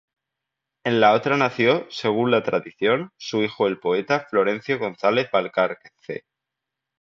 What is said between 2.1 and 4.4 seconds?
la tradición, su hijo el poeta